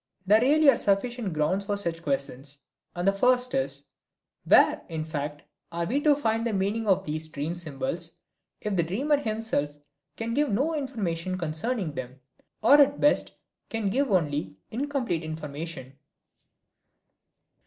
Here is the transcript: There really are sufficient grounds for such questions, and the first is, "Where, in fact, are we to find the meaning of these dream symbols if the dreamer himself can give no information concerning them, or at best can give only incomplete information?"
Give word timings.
There 0.25 0.41
really 0.41 0.67
are 0.71 0.77
sufficient 0.77 1.31
grounds 1.33 1.65
for 1.65 1.77
such 1.77 2.01
questions, 2.01 2.57
and 2.95 3.07
the 3.07 3.13
first 3.13 3.53
is, 3.53 3.83
"Where, 4.45 4.81
in 4.89 5.03
fact, 5.03 5.43
are 5.71 5.85
we 5.85 6.01
to 6.01 6.15
find 6.15 6.43
the 6.43 6.53
meaning 6.53 6.87
of 6.87 7.05
these 7.05 7.27
dream 7.27 7.53
symbols 7.53 8.19
if 8.61 8.75
the 8.75 8.81
dreamer 8.81 9.17
himself 9.17 9.77
can 10.17 10.33
give 10.33 10.49
no 10.49 10.73
information 10.73 11.37
concerning 11.37 11.93
them, 11.93 12.19
or 12.63 12.81
at 12.81 12.99
best 12.99 13.33
can 13.69 13.91
give 13.91 14.09
only 14.09 14.57
incomplete 14.71 15.23
information?" 15.23 15.95